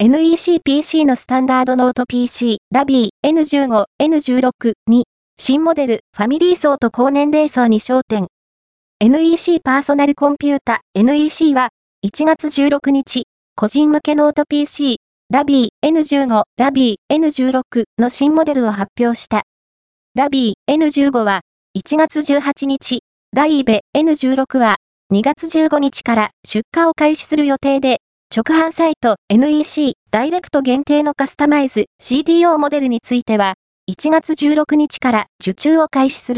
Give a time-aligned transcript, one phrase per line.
[0.00, 8.28] NEC-PC のスタンダードノート PC、 LAVIE N15、N16 に、新モデル、ファミリー層と高年齢層に焦点。
[9.00, 11.70] NEC パーソナルコンピュータ、NEC は、
[12.06, 13.24] 1月16日、
[13.56, 14.98] 個人向けノート PC、
[15.30, 19.42] ラビー N15、ラビー N16 の新モデルを発表した。
[20.14, 21.40] LAVIE N15 は、
[21.76, 23.00] 1月18日、
[23.34, 24.76] LAVIE N16 は、
[25.12, 27.98] 2月15日から出荷を開始する予定で、
[28.30, 33.54] 直販サイト NEC ダイレクト限定のカスタマイズ CDO モデルについては、
[33.90, 36.36] 1月16日から受注を開始する。